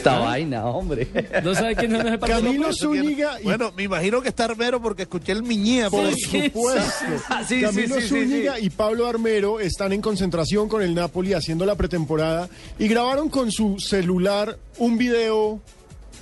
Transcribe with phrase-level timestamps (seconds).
[0.00, 1.06] Esta vaina, hombre.
[1.44, 2.18] ¿No sabe quién es el?
[2.18, 6.08] Camilo Zúñiga y Bueno, me imagino que está Armero porque escuché el miñía por Por
[6.08, 6.18] ahí.
[6.48, 7.04] supuesto.
[7.28, 8.66] Ah, sí, sí, Camilo sí, sí, Zúñiga sí.
[8.66, 13.52] y Pablo Armero están en concentración con el Napoli haciendo la pretemporada y grabaron con
[13.52, 15.60] su celular un video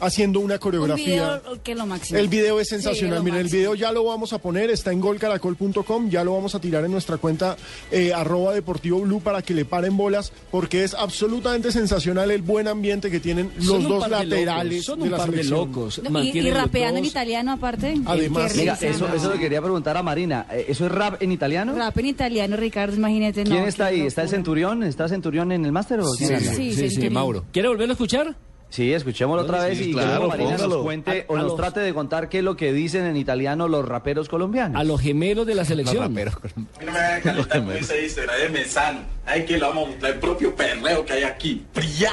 [0.00, 1.04] haciendo una Un coreografía.
[1.40, 2.18] video que lo máximo.
[2.18, 3.18] El video es Sí, sensacional.
[3.18, 6.54] lo Miren, el video ya lo vamos a poner, está en golcaracol.com, ya lo vamos
[6.54, 7.56] a tirar en nuestra cuenta
[7.90, 12.68] eh, arroba deportivo blue para que le paren bolas, porque es absolutamente sensacional el buen
[12.68, 15.44] ambiente que tienen los Son dos de laterales locos, Son de un la par de
[15.44, 16.00] locos.
[16.10, 17.94] No, y, rapeando en italiano aparte.
[18.04, 20.46] Además, Mira, eso, eso le quería preguntar a Marina.
[20.50, 21.74] Eh, ¿Eso es rap en italiano?
[21.74, 23.44] Rap en italiano, Ricardo, imagínate.
[23.44, 24.06] ¿Quién no, está qué ahí?
[24.06, 24.28] ¿Está el.
[24.28, 24.82] Centurión?
[24.82, 26.54] ¿Está Centurión en el máster o quién anda?
[26.54, 27.10] Sí, sí, sí.
[27.10, 27.44] Mauro.
[27.52, 28.36] ¿Quiere volverlo a escuchar?
[28.70, 31.48] Sí, escuchémoslo otra vez sí, y claro, luego Marina nos cuente A- o a nos
[31.48, 34.78] los- trate de contar qué es lo que dicen en italiano los raperos colombianos.
[34.78, 36.02] A los gemelos de la selección.
[36.02, 36.34] Raperos.
[36.34, 39.00] A mí no me hagan calentar con esa historia de Mesano.
[39.24, 41.64] Ay, que lo vamos a mostrar el propio perreo que hay aquí.
[41.72, 42.12] ¡Priá!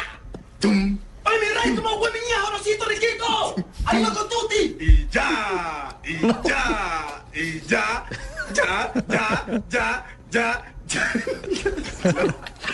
[0.60, 0.98] ¡Tum!
[1.26, 2.13] ¡Ay, mi rey, toma buen
[2.52, 3.55] Rosito Riquito!
[3.85, 4.77] ¡Ay, loco tuti!
[4.80, 8.05] Y ya, y ya, y ya,
[8.54, 11.13] ya, ya, ya, ya, ya.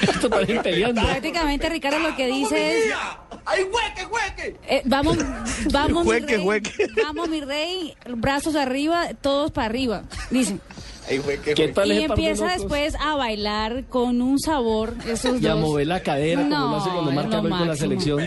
[0.02, 1.02] Esto parece peleando.
[1.02, 2.94] Prácticamente, Ricardo, lo que dice es...
[3.46, 4.56] ¡Ay, hueque, hueque!
[4.68, 5.18] eh, vamos,
[5.72, 6.62] vamos, mi rey,
[7.04, 10.58] vamos, mi rey, brazos arriba, todos para arriba, dice.
[11.12, 11.74] Ay, güey, qué ¿Qué güey.
[11.74, 15.62] tal Y de empieza después a bailar con un sabor, esos Y a dos.
[15.62, 18.22] mover la cadera como No, lo hace cuando marca gol con la selección.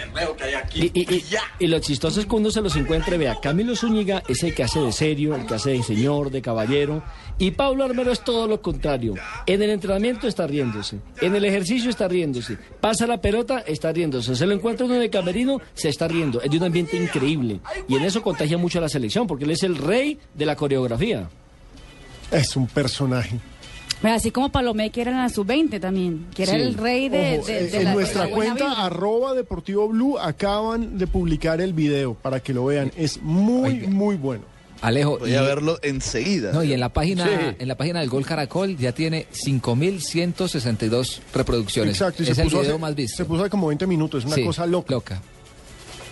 [0.75, 1.25] Y, y- y-
[1.61, 4.63] y lo chistoso es que uno se los encuentre, vea, Camilo Zúñiga es el que
[4.65, 7.03] hace de serio, el que hace de señor, de caballero,
[7.39, 9.15] y Pablo Armero es todo lo contrario.
[9.47, 14.35] En el entrenamiento está riéndose, en el ejercicio está riéndose, pasa la pelota, está riéndose,
[14.37, 17.61] se lo encuentra uno en el camerino, se está riendo, es de un ambiente increíble,
[17.89, 20.57] y en eso contagia mucho a la selección, porque él es el rey de la
[20.57, 21.29] coreografía.
[22.35, 23.39] Es un personaje.
[24.03, 26.61] Así como Palomé, que era en la sub-20 también, que era Sí.
[26.61, 28.85] el rey de, Ojo, de- eh, de en la- nuestra de la buena cuenta vibra.
[28.87, 32.93] arroba deportivo blue acaban de publicar el video para que lo vean.
[32.97, 34.45] Es muy, muy bueno.
[34.83, 35.19] Alejo.
[35.21, 36.53] Voy y- a verlo enseguida.
[36.53, 37.57] No, y en la página, Sí.
[37.59, 41.95] en la página del Gol Caracol ya tiene 5.162 reproducciones.
[41.95, 42.23] Exacto.
[42.23, 43.17] y es el video hace, más visto.
[43.17, 44.21] se puso hace como 20 minutos.
[44.21, 44.93] Es una Sí, cosa loca.
[44.93, 45.23] loca.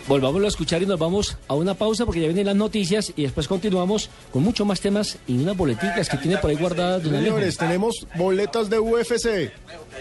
[0.09, 3.23] Volvámoslo a escuchar y nos vamos a una pausa porque ya vienen las noticias y
[3.23, 7.15] después continuamos con mucho más temas y unas boleticas que tiene por ahí guardadas don
[7.15, 7.37] Alejo.
[7.37, 9.53] Señores, tenemos boletas de UFC.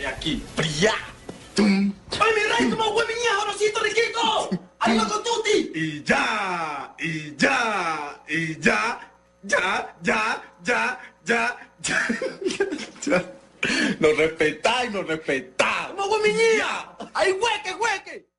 [0.07, 0.41] Aquí.
[1.57, 3.07] ¡Ay, mi rey, toma buen
[3.45, 4.49] Rosito Riquito!
[4.79, 5.71] ¡Ay, loco tuti!
[5.75, 9.11] Y ya, y ya, y ya,
[9.43, 12.07] ya, ya, ya, ya, ya,
[13.05, 13.25] ya.
[13.99, 15.87] Nos respetáis, nos respetáis.
[15.89, 16.89] ¡Toma buen miñía!
[17.13, 18.30] ¡Ay, hueque, hueque!